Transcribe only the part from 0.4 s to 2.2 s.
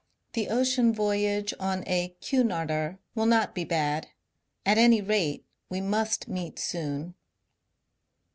ocean voyage on a